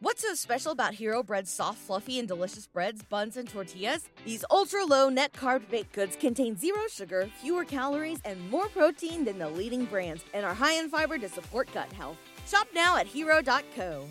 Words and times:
What's 0.00 0.22
so 0.22 0.32
special 0.34 0.70
about 0.70 0.94
Hero 0.94 1.24
Bread's 1.24 1.50
soft, 1.50 1.78
fluffy, 1.78 2.20
and 2.20 2.28
delicious 2.28 2.68
breads, 2.68 3.02
buns, 3.02 3.36
and 3.36 3.48
tortillas? 3.48 4.08
These 4.24 4.44
ultra 4.48 4.84
low 4.84 5.08
net 5.08 5.32
carb 5.32 5.68
baked 5.68 5.92
goods 5.92 6.14
contain 6.14 6.56
zero 6.56 6.82
sugar, 6.88 7.28
fewer 7.42 7.64
calories, 7.64 8.20
and 8.24 8.48
more 8.48 8.68
protein 8.68 9.24
than 9.24 9.40
the 9.40 9.48
leading 9.48 9.86
brands, 9.86 10.24
and 10.32 10.46
are 10.46 10.54
high 10.54 10.74
in 10.74 10.88
fiber 10.88 11.18
to 11.18 11.28
support 11.28 11.68
gut 11.74 11.92
health. 11.92 12.16
Shop 12.46 12.68
now 12.72 12.96
at 12.96 13.08
hero.co. 13.08 14.06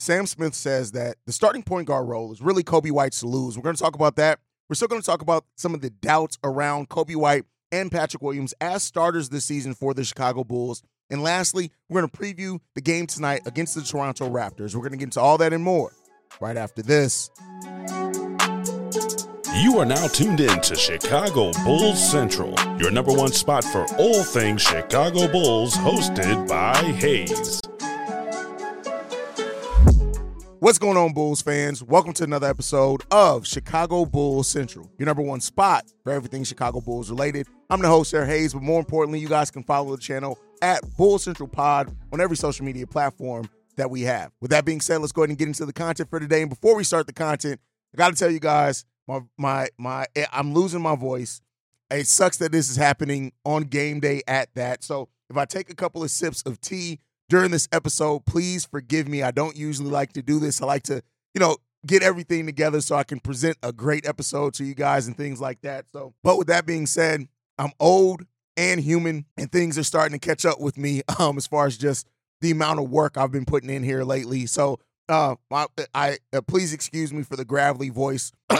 Sam 0.00 0.24
Smith 0.24 0.54
says 0.54 0.92
that 0.92 1.16
the 1.26 1.32
starting 1.32 1.62
point 1.62 1.86
guard 1.86 2.08
role 2.08 2.32
is 2.32 2.40
really 2.40 2.64
Coby 2.64 2.90
White's 2.90 3.20
to 3.20 3.26
lose. 3.26 3.58
We're 3.58 3.64
going 3.64 3.76
to 3.76 3.82
talk 3.82 3.94
about 3.94 4.16
that. 4.16 4.38
We're 4.70 4.76
still 4.76 4.88
going 4.88 5.02
to 5.02 5.06
talk 5.06 5.20
about 5.20 5.44
some 5.56 5.74
of 5.74 5.82
the 5.82 5.90
doubts 5.90 6.38
around 6.42 6.88
Coby 6.88 7.16
White 7.16 7.44
and 7.70 7.92
Patrick 7.92 8.22
Williams 8.22 8.54
as 8.62 8.82
starters 8.82 9.28
this 9.28 9.44
season 9.44 9.74
for 9.74 9.92
the 9.92 10.04
Chicago 10.04 10.42
Bulls. 10.42 10.82
And 11.10 11.22
lastly, 11.22 11.70
we're 11.88 12.00
going 12.00 12.10
to 12.10 12.16
preview 12.16 12.60
the 12.74 12.80
game 12.80 13.06
tonight 13.06 13.42
against 13.46 13.74
the 13.74 13.82
Toronto 13.82 14.28
Raptors. 14.28 14.74
We're 14.74 14.80
going 14.80 14.92
to 14.92 14.98
get 14.98 15.04
into 15.04 15.20
all 15.20 15.38
that 15.38 15.52
and 15.52 15.62
more 15.62 15.92
right 16.40 16.56
after 16.56 16.82
this. 16.82 17.30
You 19.54 19.78
are 19.78 19.84
now 19.84 20.06
tuned 20.08 20.40
in 20.40 20.60
to 20.62 20.74
Chicago 20.74 21.52
Bulls 21.64 22.10
Central, 22.10 22.54
your 22.78 22.90
number 22.90 23.12
one 23.12 23.32
spot 23.32 23.62
for 23.64 23.84
all 23.96 24.24
things 24.24 24.62
Chicago 24.62 25.30
Bulls, 25.30 25.74
hosted 25.76 26.48
by 26.48 26.74
Haize. 26.92 27.60
What's 30.60 30.78
going 30.78 30.96
on, 30.96 31.12
Bulls 31.12 31.42
fans? 31.42 31.82
Welcome 31.82 32.12
to 32.14 32.24
another 32.24 32.46
episode 32.46 33.02
of 33.10 33.46
Chicago 33.46 34.06
Bulls 34.06 34.48
Central, 34.48 34.90
your 34.96 35.06
number 35.06 35.22
one 35.22 35.40
spot 35.40 35.84
for 36.04 36.12
everything 36.12 36.44
Chicago 36.44 36.80
Bulls 36.80 37.10
related. 37.10 37.48
I'm 37.68 37.82
the 37.82 37.88
host, 37.88 38.10
Sarah 38.10 38.26
Haize, 38.26 38.54
but 38.54 38.62
more 38.62 38.78
importantly, 38.78 39.18
you 39.18 39.28
guys 39.28 39.50
can 39.50 39.64
follow 39.64 39.94
the 39.94 40.00
channel 40.00 40.38
at 40.62 40.96
Bull 40.96 41.18
Central 41.18 41.48
Pod 41.48 41.94
on 42.12 42.20
every 42.20 42.36
social 42.36 42.64
media 42.64 42.86
platform 42.86 43.50
that 43.76 43.90
we 43.90 44.02
have. 44.02 44.32
With 44.40 44.50
that 44.52 44.64
being 44.64 44.80
said, 44.80 44.98
let's 44.98 45.12
go 45.12 45.22
ahead 45.22 45.30
and 45.30 45.38
get 45.38 45.48
into 45.48 45.66
the 45.66 45.72
content 45.72 46.08
for 46.08 46.20
today. 46.20 46.42
And 46.42 46.50
before 46.50 46.76
we 46.76 46.84
start 46.84 47.06
the 47.06 47.12
content, 47.12 47.60
I 47.92 47.98
got 47.98 48.10
to 48.10 48.16
tell 48.16 48.30
you 48.30 48.40
guys, 48.40 48.84
my 49.06 49.20
my 49.36 49.68
my, 49.76 50.06
eh, 50.16 50.26
I'm 50.32 50.54
losing 50.54 50.80
my 50.80 50.96
voice. 50.96 51.40
It 51.90 52.06
sucks 52.06 52.38
that 52.38 52.52
this 52.52 52.70
is 52.70 52.76
happening 52.76 53.32
on 53.44 53.64
game 53.64 54.00
day 54.00 54.22
at 54.26 54.54
that. 54.54 54.82
So 54.82 55.08
if 55.28 55.36
I 55.36 55.44
take 55.44 55.68
a 55.70 55.74
couple 55.74 56.02
of 56.02 56.10
sips 56.10 56.42
of 56.42 56.60
tea 56.60 57.00
during 57.28 57.50
this 57.50 57.68
episode, 57.72 58.24
please 58.24 58.64
forgive 58.64 59.08
me. 59.08 59.22
I 59.22 59.30
don't 59.30 59.56
usually 59.56 59.90
like 59.90 60.12
to 60.14 60.22
do 60.22 60.38
this. 60.38 60.62
I 60.62 60.66
like 60.66 60.84
to, 60.84 61.02
you 61.34 61.40
know, 61.40 61.56
get 61.86 62.02
everything 62.02 62.46
together 62.46 62.80
so 62.80 62.96
I 62.96 63.04
can 63.04 63.20
present 63.20 63.58
a 63.62 63.72
great 63.72 64.06
episode 64.06 64.54
to 64.54 64.64
you 64.64 64.74
guys 64.74 65.06
and 65.06 65.16
things 65.16 65.40
like 65.40 65.60
that. 65.62 65.86
So, 65.92 66.14
but 66.22 66.38
with 66.38 66.46
that 66.46 66.64
being 66.64 66.86
said, 66.86 67.26
I'm 67.58 67.72
old 67.78 68.24
and 68.56 68.80
human, 68.80 69.26
and 69.36 69.50
things 69.50 69.78
are 69.78 69.84
starting 69.84 70.18
to 70.18 70.24
catch 70.24 70.44
up 70.44 70.60
with 70.60 70.76
me 70.76 71.02
um, 71.18 71.36
as 71.36 71.46
far 71.46 71.66
as 71.66 71.76
just 71.76 72.06
the 72.40 72.50
amount 72.50 72.80
of 72.80 72.90
work 72.90 73.16
I've 73.16 73.32
been 73.32 73.44
putting 73.44 73.70
in 73.70 73.82
here 73.82 74.04
lately. 74.04 74.46
So, 74.46 74.78
uh, 75.08 75.36
I, 75.50 75.66
I 75.94 76.18
uh, 76.32 76.42
please 76.42 76.72
excuse 76.72 77.12
me 77.12 77.22
for 77.22 77.36
the 77.36 77.44
gravelly 77.44 77.90
voice. 77.90 78.32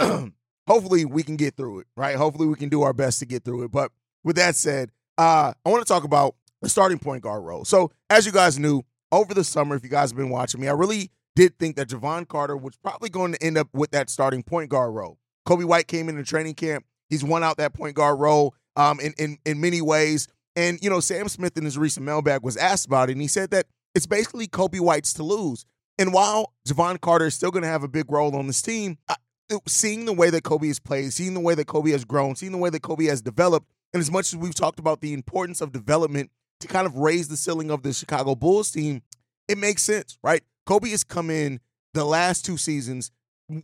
Hopefully, 0.68 1.04
we 1.04 1.22
can 1.22 1.36
get 1.36 1.56
through 1.56 1.80
it, 1.80 1.86
right? 1.96 2.16
Hopefully, 2.16 2.48
we 2.48 2.54
can 2.54 2.68
do 2.68 2.82
our 2.82 2.92
best 2.92 3.18
to 3.20 3.26
get 3.26 3.44
through 3.44 3.64
it. 3.64 3.72
But 3.72 3.90
with 4.24 4.36
that 4.36 4.56
said, 4.56 4.90
uh, 5.18 5.52
I 5.64 5.68
want 5.68 5.84
to 5.84 5.92
talk 5.92 6.04
about 6.04 6.34
the 6.60 6.68
starting 6.68 6.98
point 6.98 7.22
guard 7.22 7.44
role. 7.44 7.64
So, 7.64 7.90
as 8.10 8.26
you 8.26 8.32
guys 8.32 8.58
knew 8.58 8.82
over 9.10 9.34
the 9.34 9.44
summer, 9.44 9.76
if 9.76 9.82
you 9.82 9.90
guys 9.90 10.10
have 10.10 10.16
been 10.16 10.30
watching 10.30 10.60
me, 10.60 10.68
I 10.68 10.72
really 10.72 11.10
did 11.34 11.58
think 11.58 11.76
that 11.76 11.88
Jevon 11.88 12.28
Carter 12.28 12.56
was 12.56 12.76
probably 12.76 13.08
going 13.08 13.32
to 13.32 13.42
end 13.42 13.58
up 13.58 13.68
with 13.72 13.90
that 13.92 14.10
starting 14.10 14.42
point 14.42 14.70
guard 14.70 14.94
role. 14.94 15.18
Coby 15.46 15.64
White 15.64 15.88
came 15.88 16.08
into 16.08 16.22
training 16.22 16.54
camp. 16.54 16.84
He's 17.08 17.24
won 17.24 17.42
out 17.42 17.56
that 17.58 17.74
point 17.74 17.94
guard 17.94 18.20
role 18.20 18.54
um, 18.76 19.00
in, 19.00 19.12
in, 19.18 19.38
in 19.44 19.60
many 19.60 19.80
ways. 19.80 20.28
And, 20.54 20.78
you 20.82 20.90
know, 20.90 21.00
Sam 21.00 21.28
Smith 21.28 21.56
in 21.56 21.64
his 21.64 21.78
recent 21.78 22.04
mailbag 22.04 22.42
was 22.42 22.56
asked 22.56 22.86
about 22.86 23.08
it, 23.08 23.12
and 23.12 23.22
he 23.22 23.28
said 23.28 23.50
that 23.50 23.66
it's 23.94 24.06
basically 24.06 24.46
Coby 24.46 24.80
White's 24.80 25.14
to 25.14 25.22
lose. 25.22 25.64
And 25.98 26.12
while 26.12 26.52
Jevon 26.68 27.00
Carter 27.00 27.26
is 27.26 27.34
still 27.34 27.50
going 27.50 27.62
to 27.62 27.68
have 27.68 27.82
a 27.82 27.88
big 27.88 28.10
role 28.10 28.34
on 28.36 28.46
this 28.46 28.62
team, 28.62 28.98
I, 29.08 29.16
seeing 29.66 30.04
the 30.04 30.12
way 30.12 30.30
that 30.30 30.42
Coby 30.42 30.68
has 30.68 30.78
played, 30.78 31.12
seeing 31.12 31.34
the 31.34 31.40
way 31.40 31.54
that 31.54 31.66
Coby 31.66 31.92
has 31.92 32.04
grown, 32.04 32.34
seeing 32.36 32.52
the 32.52 32.58
way 32.58 32.70
that 32.70 32.82
Coby 32.82 33.08
has 33.08 33.22
developed, 33.22 33.66
and 33.92 34.00
as 34.00 34.10
much 34.10 34.32
as 34.32 34.36
we've 34.36 34.54
talked 34.54 34.78
about 34.78 35.00
the 35.00 35.12
importance 35.12 35.60
of 35.60 35.72
development 35.72 36.30
to 36.60 36.68
kind 36.68 36.86
of 36.86 36.96
raise 36.96 37.28
the 37.28 37.36
ceiling 37.36 37.70
of 37.70 37.82
the 37.82 37.92
Chicago 37.92 38.34
Bulls 38.34 38.70
team, 38.70 39.02
it 39.48 39.58
makes 39.58 39.82
sense, 39.82 40.18
right? 40.22 40.42
Coby 40.66 40.90
has 40.90 41.04
come 41.04 41.28
in 41.28 41.60
the 41.92 42.04
last 42.04 42.44
two 42.44 42.56
seasons 42.56 43.10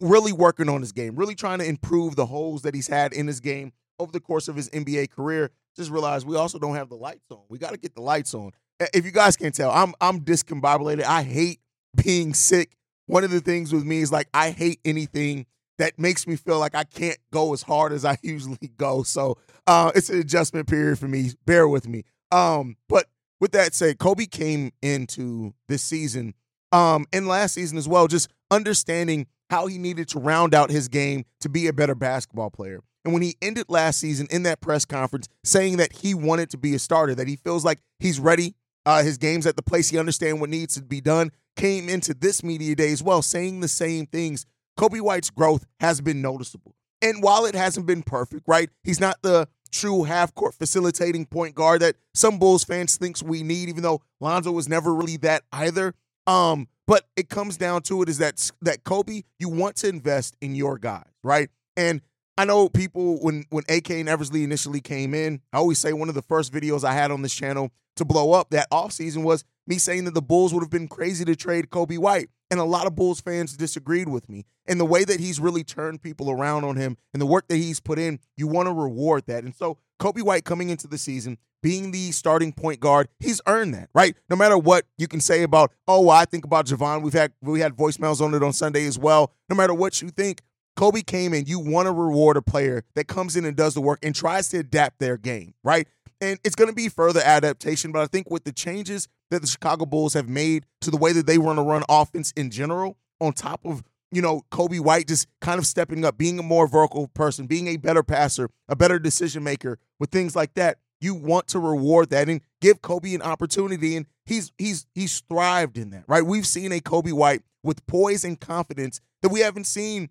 really 0.01 0.33
working 0.33 0.69
on 0.69 0.81
his 0.81 0.93
game, 0.93 1.17
really 1.17 1.35
trying 1.35 1.61
to 1.61 1.65
improve 1.65 2.17
the 2.17 2.27
holes 2.27 2.63
that 2.63 2.75
he's 2.75 2.89
had 2.89 3.13
in 3.13 3.27
his 3.27 3.41
game 3.41 3.73
over 3.99 4.13
the 4.13 4.21
course 4.21 4.49
of 4.49 4.57
his 4.57 4.69
NBA 4.71 5.11
career. 5.11 5.51
Just 5.77 5.91
realized 5.91 6.27
we 6.27 6.37
also 6.37 6.59
don't 6.59 6.75
have 6.75 6.89
the 6.89 6.97
lights 6.97 7.31
on. 7.31 7.41
We 7.49 7.59
got 7.59 7.71
to 7.71 7.79
get 7.79 7.95
the 7.95 8.03
lights 8.03 8.35
on. 8.35 8.53
If 8.95 9.05
you 9.05 9.11
guys 9.11 9.37
can't 9.37 9.55
tell, 9.55 9.71
I'm 9.71 9.95
I'm 10.01 10.21
discombobulated. 10.21 11.05
I 11.05 11.23
hate 11.23 11.61
being 12.05 12.35
sick. 12.35 12.77
One 13.07 13.25
of 13.25 13.31
the 13.31 13.41
things 13.41 13.73
with 13.73 13.85
me 13.85 14.01
is 14.01 14.13
like 14.13 14.29
I 14.35 14.51
hate 14.51 14.81
anything 14.85 15.47
that 15.79 15.99
makes 15.99 16.27
me 16.27 16.37
feel 16.37 16.59
like 16.59 16.75
I 16.75 16.85
can't 16.85 17.19
go 17.33 17.53
as 17.53 17.63
hard 17.63 17.93
as 17.93 18.05
I 18.05 18.19
usually 18.23 18.73
go. 18.77 19.03
So 19.03 19.39
uh, 19.67 19.93
it's 19.95 20.11
an 20.11 20.19
adjustment 20.19 20.69
period 20.69 20.99
for 20.99 21.09
me. 21.09 21.31
Bear 21.47 21.69
with 21.69 21.89
me. 21.89 22.05
Um, 22.33 22.77
but 22.89 23.07
with 23.41 23.53
that 23.53 23.75
said, 23.75 23.99
Coby 23.99 24.31
came 24.31 24.73
into 24.83 25.55
this 25.69 25.83
season 25.83 26.35
um, 26.73 27.07
and 27.13 27.27
last 27.27 27.55
season 27.55 27.79
as 27.79 27.89
well, 27.89 28.07
just 28.09 28.29
understanding 28.51 29.27
how 29.51 29.67
he 29.67 29.79
needed 29.79 30.09
to 30.09 30.19
round 30.19 30.55
out 30.55 30.71
his 30.71 30.89
game 30.89 31.25
to 31.41 31.49
be 31.49 31.67
a 31.67 31.73
better 31.73 31.95
basketball 31.95 32.51
player. 32.51 32.81
And 33.09 33.15
when 33.15 33.23
he 33.23 33.37
ended 33.41 33.71
last 33.71 34.01
season 34.01 34.27
in 34.31 34.43
that 34.43 34.61
press 34.61 34.85
conference 34.85 35.31
saying 35.43 35.79
that 35.79 35.95
he 35.95 36.13
wanted 36.13 36.51
to 36.51 36.59
be 36.59 36.75
a 36.75 36.79
starter, 36.79 37.15
that 37.15 37.27
he 37.27 37.37
feels 37.37 37.65
like 37.65 37.79
he's 37.99 38.21
ready, 38.21 38.55
uh, 38.85 39.03
his 39.03 39.17
game's 39.17 39.47
at 39.47 39.57
the 39.57 39.63
place, 39.63 39.89
he 39.89 39.99
understands 39.99 40.39
what 40.39 40.51
needs 40.51 40.75
to 40.75 40.83
be 40.83 41.01
done, 41.01 41.33
came 41.57 41.89
into 41.89 42.13
this 42.13 42.45
media 42.45 42.75
day 42.75 42.93
as 42.93 43.03
well 43.03 43.23
saying 43.23 43.61
the 43.61 43.69
same 43.69 44.05
things. 44.05 44.45
Coby 44.79 45.01
White's 45.01 45.31
growth 45.31 45.65
has 45.81 46.03
been 46.03 46.21
noticeable. 46.21 46.75
And 47.01 47.23
while 47.23 47.47
it 47.47 47.55
hasn't 47.55 47.87
been 47.87 48.03
perfect, 48.03 48.43
right? 48.47 48.69
He's 48.85 49.01
not 49.01 49.23
the 49.23 49.49
true 49.73 50.05
half 50.05 50.35
court 50.35 50.53
facilitating 50.53 51.25
point 51.25 51.55
guard 51.55 51.81
that 51.81 51.97
some 52.13 52.39
Bulls 52.39 52.65
fans 52.65 52.99
thinks 52.99 53.23
we 53.23 53.43
need, 53.43 53.71
even 53.71 53.83
though 53.83 54.03
Lonzo 54.21 54.53
was 54.53 54.69
never 54.69 54.95
really 54.95 55.17
that 55.17 55.45
either. 55.51 55.95
Um, 56.27 56.69
but 56.87 57.05
it 57.17 57.31
comes 57.31 57.57
down 57.57 57.81
to 57.85 58.03
it 58.03 58.11
is 58.11 58.19
that 58.19 58.51
that 58.61 58.85
Coby, 58.85 59.25
you 59.39 59.49
want 59.49 59.77
to 59.77 59.89
invest 59.89 60.37
in 60.43 60.55
your 60.55 60.77
guys, 60.77 61.09
right? 61.25 61.49
And 61.75 62.03
I 62.39 62.45
know 62.45 62.69
people 62.69 63.19
when 63.21 63.45
when 63.51 63.65
AK 63.69 63.91
and 63.91 64.09
Eversley 64.09 64.45
initially 64.45 64.81
came 64.81 65.13
in, 65.13 65.41
I 65.53 65.57
always 65.57 65.79
say 65.79 65.93
one 65.93 66.09
of 66.09 66.15
the 66.15 66.23
first 66.23 66.53
videos 66.53 66.85
I 66.85 66.93
had 66.93 67.11
on 67.11 67.23
this 67.23 67.35
channel 67.35 67.73
to 67.97 68.05
blow 68.05 68.33
up 68.33 68.51
that 68.51 68.71
offseason 68.71 69.25
was 69.25 69.43
me 69.67 69.77
saying 69.77 70.05
that 70.05 70.15
the 70.15 70.23
Bulls 70.23 70.55
would 70.55 70.63
have 70.63 70.71
been 70.71 70.87
crazy 70.87 71.25
to 71.25 71.35
trade 71.35 71.69
Coby 71.69 71.99
White. 71.99 72.29
And 72.49 72.61
a 72.61 72.65
lot 72.65 72.87
of 72.87 72.95
Bulls 72.95 73.21
fans 73.21 73.57
disagreed 73.57 74.09
with 74.09 74.29
me. 74.29 74.47
And 74.67 74.79
the 74.79 74.85
way 74.85 75.05
that 75.05 75.19
he's 75.19 75.41
really 75.41 75.65
turned 75.65 76.01
people 76.01 76.31
around 76.31 76.65
on 76.65 76.77
him 76.77 76.97
and 77.13 77.21
the 77.21 77.27
work 77.27 77.49
that 77.49 77.57
he's 77.57 77.81
put 77.81 77.99
in, 77.99 78.21
you 78.37 78.47
want 78.47 78.69
to 78.69 78.73
reward 78.73 79.25
that. 79.27 79.43
And 79.43 79.55
so 79.55 79.77
Coby 80.01 80.23
White 80.23 80.45
coming 80.45 80.71
into 80.71 80.87
the 80.87 80.97
season, 80.97 81.39
being 81.63 81.91
the 81.91 82.13
starting 82.13 82.53
point 82.53 82.81
guard, 82.81 83.09
he's 83.19 83.41
earned 83.47 83.75
that, 83.75 83.91
right? 83.95 84.17
No 84.31 84.37
matter 84.37 84.57
what 84.57 84.87
you 84.97 85.09
can 85.09 85.21
say 85.21 85.43
about, 85.43 85.73
oh, 85.89 86.09
I 86.09 86.25
think 86.25 86.45
about 86.45 86.67
Jevon. 86.67 87.03
We've 87.03 87.13
had 87.13 87.33
we 87.43 87.61
had 87.61 87.77
voicemails 87.77 88.21
on 88.21 88.33
it 88.33 88.43
on 88.43 88.53
Sunday 88.53 88.87
as 88.87 88.99
well. 88.99 89.33
No 89.51 89.57
matter 89.57 89.75
what 89.75 90.01
you 90.01 90.11
think, 90.11 90.41
Coby 90.79 91.05
came 91.05 91.35
in, 91.35 91.47
you 91.47 91.59
want 91.59 91.87
to 91.87 91.93
reward 91.93 92.37
a 92.37 92.43
player 92.43 92.85
that 92.95 93.09
comes 93.09 93.35
in 93.35 93.45
and 93.45 93.57
does 93.57 93.75
the 93.75 93.81
work 93.81 93.99
and 94.01 94.15
tries 94.15 94.49
to 94.51 94.59
adapt 94.59 95.01
their 95.01 95.17
game, 95.17 95.55
right? 95.65 95.89
And 96.21 96.39
it's 96.45 96.55
going 96.55 96.71
to 96.71 96.75
be 96.75 96.89
further 96.89 97.21
adaptation, 97.21 97.91
but 97.91 98.01
I 98.01 98.07
think 98.07 98.31
with 98.31 98.45
the 98.45 98.53
changes 98.53 99.09
that 99.33 99.41
the 99.41 99.49
Chicago 99.49 99.87
Bulls 99.87 100.15
have 100.15 100.29
made 100.29 100.67
to 100.83 100.93
the 100.93 100.97
way 100.97 101.13
that 101.13 101.27
they 101.27 101.37
want 101.37 101.59
to 101.59 101.63
run 101.63 101.83
offense 101.89 102.31
in 102.37 102.53
general, 102.53 102.97
on 103.21 103.33
top 103.33 103.61
of 103.65 103.83
you 104.13 104.23
know, 104.23 104.43
Coby 104.53 104.81
White 104.81 105.09
just 105.09 105.27
kind 105.41 105.59
of 105.59 105.67
stepping 105.67 106.05
up, 106.05 106.17
being 106.17 106.39
a 106.39 106.43
more 106.43 106.67
vocal 106.69 107.09
person, 107.09 107.47
being 107.47 107.67
a 107.67 107.77
better 107.77 108.03
passer, 108.05 108.49
a 108.69 108.77
better 108.77 109.01
decision 109.01 109.43
maker 109.43 109.79
with 109.99 110.11
things 110.11 110.35
like 110.35 110.55
that. 110.55 110.79
You 111.01 111.15
want 111.15 111.49
to 111.49 111.59
reward 111.59 112.11
that 112.11 112.29
and 112.29 112.41
give 112.61 112.83
Coby 112.83 113.15
an 113.15 113.23
opportunity, 113.23 113.97
and 113.97 114.07
he's 114.25 114.53
he's 114.59 114.87
he's 114.95 115.21
thrived 115.29 115.77
in 115.77 115.91
that, 115.91 116.05
right? 116.07 116.25
We've 116.25 116.47
seen 116.47 116.73
a 116.73 116.81
Coby 116.81 117.13
White 117.13 117.43
with 117.63 117.87
poise 117.87 118.25
and 118.25 118.41
confidence 118.41 119.01
that 119.23 119.29
we 119.29 119.41
haven't 119.41 119.67
seen 119.67 120.09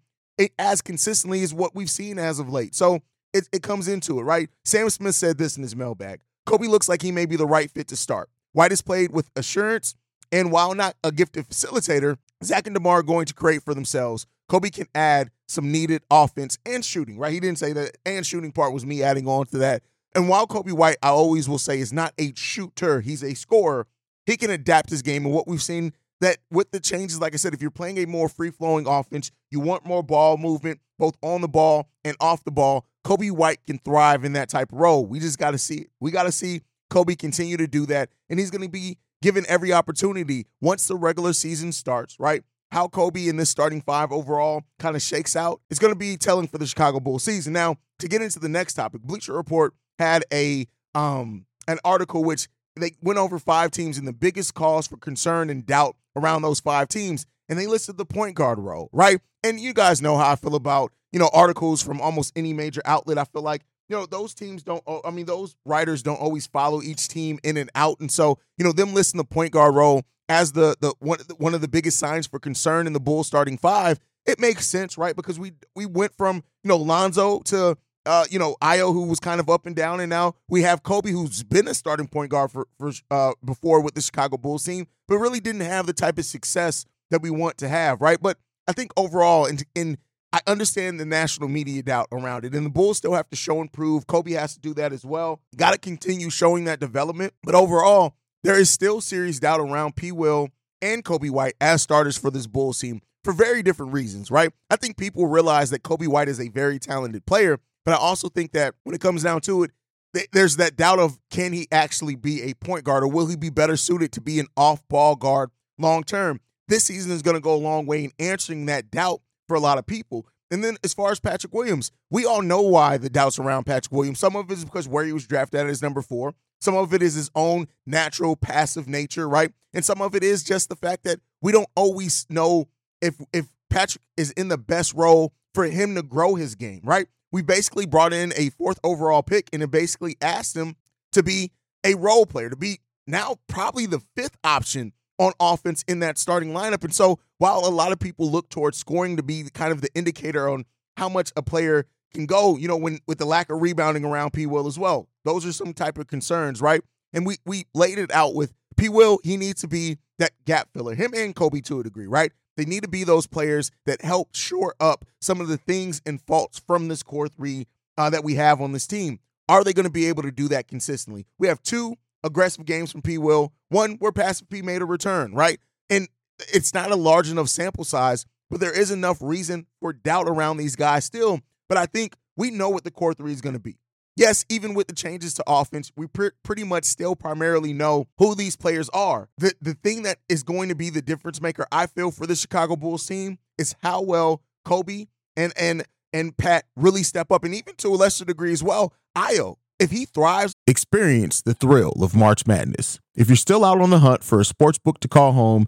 as 0.59 0.81
consistently 0.81 1.43
as 1.43 1.53
what 1.53 1.75
we've 1.75 1.89
seen 1.89 2.19
as 2.19 2.39
of 2.39 2.49
late. 2.49 2.75
So 2.75 2.99
it, 3.33 3.47
it 3.51 3.63
comes 3.63 3.87
into 3.87 4.19
it, 4.19 4.23
right? 4.23 4.49
Sam 4.63 4.89
Smith 4.89 5.15
said 5.15 5.37
this 5.37 5.57
in 5.57 5.63
his 5.63 5.75
mailbag. 5.75 6.21
Coby 6.47 6.67
looks 6.67 6.87
like 6.87 7.01
he 7.01 7.11
may 7.11 7.25
be 7.25 7.35
the 7.35 7.45
right 7.45 7.69
fit 7.69 7.87
to 7.89 7.95
start. 7.95 8.29
White 8.53 8.71
has 8.71 8.81
played 8.81 9.11
with 9.11 9.29
assurance, 9.35 9.95
and 10.31 10.51
while 10.51 10.73
not 10.73 10.95
a 11.03 11.11
gifted 11.11 11.47
facilitator, 11.47 12.17
Zach 12.43 12.67
and 12.67 12.75
DeMar 12.75 12.99
are 12.99 13.03
going 13.03 13.25
to 13.25 13.33
create 13.33 13.63
for 13.63 13.73
themselves. 13.73 14.25
Coby 14.49 14.73
can 14.73 14.87
add 14.95 15.29
some 15.47 15.71
needed 15.71 16.03
offense 16.09 16.57
and 16.65 16.83
shooting, 16.83 17.17
right? 17.17 17.33
He 17.33 17.39
didn't 17.39 17.59
say 17.59 17.73
that, 17.73 17.97
and 18.05 18.25
shooting 18.25 18.51
part 18.51 18.73
was 18.73 18.85
me 18.85 19.03
adding 19.03 19.27
on 19.27 19.45
to 19.47 19.57
that. 19.57 19.83
And 20.15 20.29
while 20.29 20.47
Coby 20.47 20.71
White, 20.71 20.97
I 21.03 21.09
always 21.09 21.49
will 21.49 21.59
say, 21.59 21.79
is 21.79 21.93
not 21.93 22.13
a 22.17 22.33
shooter, 22.35 23.01
he's 23.01 23.23
a 23.23 23.33
scorer, 23.33 23.87
he 24.25 24.37
can 24.37 24.49
adapt 24.49 24.89
his 24.89 25.01
game. 25.01 25.25
And 25.25 25.33
what 25.33 25.47
we've 25.47 25.61
seen 25.61 25.93
that 26.21 26.37
with 26.49 26.71
the 26.71 26.79
changes, 26.79 27.19
like 27.19 27.33
I 27.33 27.37
said, 27.37 27.53
if 27.53 27.61
you're 27.61 27.71
playing 27.71 27.97
a 27.99 28.05
more 28.05 28.29
free 28.29 28.49
flowing 28.49 28.87
offense, 28.87 29.31
you 29.51 29.59
want 29.59 29.85
more 29.85 30.03
ball 30.03 30.37
movement, 30.37 30.79
both 30.97 31.15
on 31.21 31.41
the 31.41 31.47
ball 31.47 31.89
and 32.03 32.15
off 32.19 32.43
the 32.43 32.51
ball. 32.51 32.85
Coby 33.05 33.31
White 33.31 33.65
can 33.65 33.77
thrive 33.79 34.25
in 34.25 34.33
that 34.33 34.49
type 34.49 34.71
of 34.71 34.79
role. 34.79 35.05
We 35.05 35.19
just 35.19 35.37
got 35.37 35.51
to 35.51 35.57
see 35.57 35.75
it. 35.75 35.89
We 35.99 36.11
got 36.11 36.23
to 36.23 36.31
see 36.31 36.61
Coby 36.89 37.17
continue 37.17 37.57
to 37.57 37.67
do 37.67 37.85
that. 37.87 38.09
And 38.29 38.39
he's 38.39 38.51
going 38.51 38.63
to 38.63 38.69
be 38.69 38.97
given 39.21 39.45
every 39.47 39.73
opportunity 39.73 40.45
once 40.61 40.87
the 40.87 40.95
regular 40.95 41.33
season 41.33 41.71
starts, 41.71 42.19
right? 42.19 42.43
How 42.71 42.87
Coby 42.87 43.29
in 43.29 43.37
this 43.37 43.49
starting 43.49 43.81
five 43.81 44.11
overall 44.11 44.63
kind 44.79 44.95
of 44.95 45.01
shakes 45.01 45.35
out 45.35 45.61
is 45.69 45.79
going 45.79 45.93
to 45.93 45.97
be 45.97 46.17
telling 46.17 46.47
for 46.47 46.57
the 46.57 46.65
Chicago 46.65 46.99
Bulls 46.99 47.23
season. 47.23 47.53
Now, 47.53 47.77
to 47.99 48.07
get 48.07 48.21
into 48.21 48.39
the 48.39 48.49
next 48.49 48.73
topic, 48.73 49.01
Bleacher 49.01 49.33
Report 49.33 49.73
had 49.99 50.23
a 50.31 50.67
um 50.93 51.45
an 51.67 51.79
article 51.83 52.23
which 52.23 52.47
they 52.75 52.91
went 53.01 53.19
over 53.19 53.39
five 53.39 53.71
teams 53.71 53.97
and 53.97 54.07
the 54.07 54.13
biggest 54.13 54.53
cause 54.53 54.87
for 54.87 54.97
concern 54.97 55.49
and 55.49 55.65
doubt 55.65 55.95
around 56.17 56.41
those 56.41 56.59
five 56.59 56.89
teams, 56.89 57.25
and 57.47 57.57
they 57.57 57.67
listed 57.67 57.97
the 57.97 58.05
point 58.05 58.35
guard 58.35 58.59
role, 58.59 58.89
right? 58.91 59.19
And 59.43 59.59
you 59.59 59.73
guys 59.73 60.01
know 60.01 60.17
how 60.17 60.31
I 60.31 60.35
feel 60.35 60.55
about 60.55 60.91
you 61.11 61.19
know 61.19 61.29
articles 61.33 61.81
from 61.81 62.01
almost 62.01 62.33
any 62.35 62.53
major 62.53 62.81
outlet. 62.85 63.17
I 63.17 63.23
feel 63.23 63.41
like 63.41 63.63
you 63.87 63.95
know 63.95 64.05
those 64.05 64.33
teams 64.33 64.63
don't. 64.63 64.83
Oh, 64.85 65.01
I 65.05 65.11
mean, 65.11 65.25
those 65.25 65.55
writers 65.65 66.03
don't 66.03 66.19
always 66.19 66.47
follow 66.47 66.81
each 66.81 67.07
team 67.07 67.39
in 67.43 67.57
and 67.57 67.69
out, 67.75 67.99
and 67.99 68.11
so 68.11 68.39
you 68.57 68.65
know 68.65 68.71
them 68.71 68.93
listing 68.93 69.17
the 69.17 69.25
point 69.25 69.51
guard 69.51 69.75
role 69.75 70.03
as 70.29 70.51
the 70.51 70.75
the 70.81 70.93
one 70.99 71.19
one 71.37 71.53
of 71.53 71.61
the 71.61 71.67
biggest 71.67 71.99
signs 71.99 72.27
for 72.27 72.39
concern 72.39 72.87
in 72.87 72.93
the 72.93 72.99
Bulls 72.99 73.27
starting 73.27 73.57
five. 73.57 73.99
It 74.25 74.39
makes 74.39 74.65
sense, 74.65 74.97
right? 74.97 75.15
Because 75.15 75.39
we 75.39 75.53
we 75.75 75.85
went 75.85 76.13
from 76.13 76.43
you 76.63 76.67
know 76.67 76.77
Lonzo 76.77 77.39
to 77.45 77.77
uh, 78.07 78.25
you 78.29 78.39
know, 78.39 78.55
Ayo, 78.61 78.93
who 78.93 79.03
was 79.03 79.19
kind 79.19 79.39
of 79.39 79.49
up 79.49 79.65
and 79.65 79.75
down, 79.75 79.99
and 79.99 80.09
now 80.09 80.35
we 80.47 80.63
have 80.63 80.81
Coby, 80.83 81.11
who's 81.11 81.43
been 81.43 81.67
a 81.67 81.73
starting 81.73 82.07
point 82.07 82.31
guard 82.31 82.51
for, 82.51 82.67
for 82.79 82.91
uh, 83.11 83.33
before 83.43 83.81
with 83.81 83.93
the 83.93 84.01
Chicago 84.01 84.37
Bulls 84.37 84.63
team, 84.63 84.87
but 85.07 85.17
really 85.17 85.39
didn't 85.39 85.61
have 85.61 85.85
the 85.85 85.93
type 85.93 86.17
of 86.17 86.25
success 86.25 86.85
that 87.11 87.21
we 87.21 87.29
want 87.29 87.57
to 87.57 87.67
have, 87.67 88.01
right? 88.01 88.19
But 88.21 88.37
I 88.67 88.73
think 88.73 88.91
overall, 88.97 89.47
in 89.75 89.97
I 90.33 90.41
understand 90.45 90.99
the 90.99 91.05
national 91.05 91.47
media 91.47 91.81
doubt 91.81 92.07
around 92.11 92.43
it, 92.45 92.53
and 92.53 92.65
the 92.65 92.69
Bulls 92.69 92.97
still 92.97 93.13
have 93.13 93.29
to 93.29 93.35
show 93.35 93.61
and 93.61 93.71
prove. 93.71 94.07
Coby 94.07 94.37
has 94.37 94.53
to 94.55 94.59
do 94.59 94.73
that 94.73 94.91
as 94.91 95.05
well. 95.05 95.41
Got 95.55 95.71
to 95.71 95.77
continue 95.77 96.29
showing 96.29 96.65
that 96.65 96.79
development, 96.79 97.33
but 97.43 97.55
overall, 97.55 98.15
there 98.43 98.59
is 98.59 98.69
still 98.69 99.01
serious 99.01 99.39
doubt 99.39 99.59
around 99.59 99.95
P. 99.95 100.11
Will 100.11 100.49
and 100.81 101.03
Coby 101.03 101.29
White 101.29 101.55
as 101.59 101.81
starters 101.81 102.17
for 102.17 102.29
this 102.29 102.45
Bulls 102.45 102.79
team 102.79 103.01
for 103.23 103.33
very 103.33 103.63
different 103.63 103.93
reasons, 103.93 104.29
right? 104.29 104.51
I 104.69 104.75
think 104.75 104.97
people 104.97 105.27
realize 105.27 105.69
that 105.71 105.83
Coby 105.83 106.07
White 106.07 106.29
is 106.29 106.39
a 106.39 106.49
very 106.49 106.79
talented 106.79 107.25
player, 107.25 107.59
but 107.87 107.93
I 107.93 107.99
also 107.99 108.27
think 108.27 108.51
that 108.51 108.75
when 108.83 108.93
it 108.93 108.99
comes 108.99 109.23
down 109.23 109.39
to 109.41 109.63
it, 109.63 109.71
th- 110.13 110.27
there's 110.33 110.57
that 110.57 110.75
doubt 110.75 110.99
of 110.99 111.17
can 111.31 111.53
he 111.53 111.69
actually 111.71 112.17
be 112.17 112.41
a 112.41 112.53
point 112.53 112.83
guard 112.83 113.01
or 113.01 113.07
will 113.07 113.27
he 113.27 113.37
be 113.37 113.49
better 113.49 113.77
suited 113.77 114.11
to 114.11 114.19
be 114.19 114.41
an 114.41 114.47
off 114.57 114.85
ball 114.89 115.15
guard 115.15 115.51
long 115.77 116.03
term? 116.03 116.41
This 116.67 116.83
season 116.83 117.13
is 117.13 117.21
going 117.21 117.37
to 117.37 117.41
go 117.41 117.53
a 117.53 117.55
long 117.55 117.85
way 117.85 118.03
in 118.03 118.11
answering 118.19 118.65
that 118.65 118.91
doubt 118.91 119.21
for 119.47 119.55
a 119.55 119.61
lot 119.61 119.77
of 119.77 119.85
people. 119.85 120.27
And 120.51 120.61
then 120.61 120.75
as 120.83 120.93
far 120.93 121.13
as 121.13 121.21
Patrick 121.21 121.53
Williams, 121.53 121.93
we 122.09 122.25
all 122.25 122.41
know 122.41 122.61
why 122.61 122.97
the 122.97 123.09
doubts 123.09 123.39
around 123.39 123.63
Patrick 123.63 123.93
Williams. 123.93 124.19
Some 124.19 124.35
of 124.35 124.51
it 124.51 124.55
is 124.55 124.65
because 124.65 124.89
where 124.89 125.05
he 125.05 125.13
was 125.13 125.25
drafted 125.25 125.61
at 125.61 125.67
is 125.67 125.81
number 125.81 126.01
four. 126.01 126.33
Some 126.59 126.75
of 126.75 126.93
it 126.93 127.01
is 127.01 127.13
his 127.13 127.31
own 127.35 127.69
natural 127.85 128.35
passive 128.35 128.89
nature, 128.89 129.29
right? 129.29 129.53
And 129.73 129.85
some 129.85 130.01
of 130.01 130.13
it 130.13 130.25
is 130.25 130.43
just 130.43 130.67
the 130.67 130.75
fact 130.75 131.05
that 131.05 131.21
we 131.41 131.53
don't 131.53 131.69
always 131.73 132.25
know 132.29 132.67
if 133.01 133.15
if 133.31 133.45
Patrick 133.69 134.03
is 134.17 134.31
in 134.31 134.49
the 134.49 134.57
best 134.57 134.93
role 134.93 135.31
for 135.53 135.63
him 135.63 135.95
to 135.95 136.03
grow 136.03 136.35
his 136.35 136.55
game, 136.55 136.81
right? 136.83 137.07
We 137.31 137.41
basically 137.41 137.85
brought 137.85 138.13
in 138.13 138.33
a 138.35 138.49
fourth 138.51 138.79
overall 138.83 139.23
pick 139.23 139.49
and 139.51 139.61
it 139.61 139.71
basically 139.71 140.15
asked 140.21 140.55
him 140.55 140.75
to 141.11 141.23
be 141.23 141.51
a 141.83 141.95
role 141.95 142.25
player, 142.25 142.49
to 142.49 142.55
be 142.55 142.79
now 143.05 143.37
probably 143.47 143.85
the 143.85 144.01
fifth 144.15 144.37
option 144.43 144.93
on 145.19 145.33
offense 145.39 145.83
in 145.87 145.99
that 145.99 146.17
starting 146.17 146.51
lineup. 146.53 146.83
And 146.83 146.93
so 146.93 147.19
while 147.37 147.65
a 147.65 147.69
lot 147.69 147.91
of 147.91 147.99
people 147.99 148.29
look 148.29 148.49
towards 148.49 148.77
scoring 148.77 149.17
to 149.17 149.23
be 149.23 149.43
kind 149.53 149.71
of 149.71 149.81
the 149.81 149.89
indicator 149.95 150.49
on 150.49 150.65
how 150.95 151.09
much 151.09 151.31
a 151.35 151.41
player 151.41 151.85
can 152.13 152.25
go, 152.25 152.57
you 152.57 152.67
know, 152.67 152.77
when 152.77 152.99
with 153.07 153.17
the 153.17 153.25
lack 153.25 153.49
of 153.49 153.61
rebounding 153.61 154.05
around 154.05 154.31
P. 154.31 154.45
Will 154.45 154.67
as 154.67 154.79
well. 154.79 155.07
Those 155.25 155.45
are 155.45 155.51
some 155.51 155.73
type 155.73 155.97
of 155.97 156.07
concerns, 156.07 156.61
right? 156.61 156.81
And 157.13 157.25
we 157.25 157.37
we 157.45 157.65
laid 157.73 157.97
it 157.99 158.11
out 158.11 158.35
with 158.35 158.53
P. 158.75 158.89
Will, 158.89 159.19
he 159.23 159.37
needs 159.37 159.61
to 159.61 159.67
be 159.67 159.97
that 160.19 160.31
gap 160.45 160.69
filler. 160.73 160.95
Him 160.95 161.13
and 161.15 161.35
Coby 161.35 161.63
to 161.65 161.79
a 161.79 161.83
degree, 161.83 162.07
right? 162.07 162.31
They 162.57 162.65
need 162.65 162.83
to 162.83 162.89
be 162.89 163.03
those 163.03 163.27
players 163.27 163.71
that 163.85 164.01
help 164.01 164.35
shore 164.35 164.75
up 164.79 165.05
some 165.21 165.39
of 165.39 165.47
the 165.47 165.57
things 165.57 166.01
and 166.05 166.21
faults 166.21 166.59
from 166.59 166.87
this 166.87 167.03
core 167.03 167.29
three 167.29 167.67
uh, 167.97 168.09
that 168.09 168.23
we 168.23 168.35
have 168.35 168.59
on 168.59 168.73
this 168.73 168.87
team. 168.87 169.19
Are 169.47 169.63
they 169.63 169.73
going 169.73 169.85
to 169.85 169.91
be 169.91 170.07
able 170.07 170.23
to 170.23 170.31
do 170.31 170.49
that 170.49 170.67
consistently? 170.67 171.25
We 171.37 171.47
have 171.47 171.61
two 171.61 171.95
aggressive 172.23 172.65
games 172.65 172.91
from 172.91 173.01
P. 173.01 173.17
Will, 173.17 173.53
one 173.69 173.93
where 173.99 174.11
Passive 174.11 174.49
P 174.49 174.61
made 174.61 174.81
a 174.81 174.85
return, 174.85 175.33
right? 175.33 175.59
And 175.89 176.09
it's 176.53 176.73
not 176.73 176.91
a 176.91 176.95
large 176.95 177.29
enough 177.29 177.47
sample 177.47 177.85
size, 177.85 178.25
but 178.49 178.59
there 178.59 178.77
is 178.77 178.91
enough 178.91 179.19
reason 179.21 179.67
for 179.79 179.93
doubt 179.93 180.27
around 180.27 180.57
these 180.57 180.75
guys 180.75 181.05
still. 181.05 181.39
But 181.69 181.77
I 181.77 181.85
think 181.85 182.15
we 182.35 182.51
know 182.51 182.69
what 182.69 182.83
the 182.83 182.91
core 182.91 183.13
three 183.13 183.31
is 183.31 183.41
going 183.41 183.53
to 183.55 183.59
be 183.59 183.77
yes, 184.17 184.45
even 184.49 184.73
with 184.73 184.87
the 184.87 184.95
changes 184.95 185.33
to 185.35 185.43
offense, 185.47 185.91
we 185.95 186.07
pr- 186.07 186.35
pretty 186.43 186.63
much 186.63 186.83
still 186.83 187.15
primarily 187.15 187.71
know 187.71 188.07
who 188.17 188.35
these 188.35 188.55
players 188.55 188.89
are. 188.89 189.29
The 189.37 189.53
the 189.61 189.75
thing 189.75 190.03
that 190.03 190.17
is 190.27 190.43
going 190.43 190.69
to 190.69 190.75
be 190.75 190.89
the 190.89 191.01
difference 191.01 191.41
maker, 191.41 191.65
I 191.71 191.87
feel, 191.87 192.11
for 192.11 192.27
the 192.27 192.35
Chicago 192.35 192.75
Bulls 192.75 193.05
team 193.07 193.37
is 193.57 193.75
how 193.81 194.01
well 194.01 194.41
Coby 194.65 195.07
and 195.35 195.53
and 195.57 195.83
and 196.11 196.35
Pat 196.35 196.65
really 196.75 197.03
step 197.03 197.31
up, 197.31 197.43
and 197.43 197.53
even 197.53 197.75
to 197.77 197.89
a 197.89 197.95
lesser 197.95 198.25
degree 198.25 198.51
as 198.51 198.63
well, 198.63 198.93
Ayo. 199.15 199.55
If 199.79 199.91
he 199.91 200.05
thrives, 200.05 200.55
experience 200.65 201.43
the 201.43 201.53
thrill 201.53 201.93
of 202.01 202.15
March 202.15 202.47
Madness. 202.47 202.99
If 203.15 203.27
you're 203.27 203.35
still 203.35 203.63
out 203.63 203.79
on 203.79 203.91
the 203.91 203.99
hunt 203.99 204.23
for 204.23 204.39
a 204.39 204.45
sports 204.45 204.79
book 204.79 204.99
to 205.01 205.07
call 205.07 205.33
home, 205.33 205.67